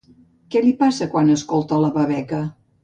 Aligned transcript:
Què 0.55 0.63
li 0.63 0.71
passa 0.79 1.09
quan 1.13 1.31
escolta 1.37 1.81
la 1.87 1.95
babeca? 2.01 2.45